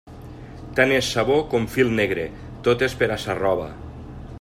[0.79, 2.25] Tant és sabó com fil negre,
[2.69, 3.71] tot és per a sa roba.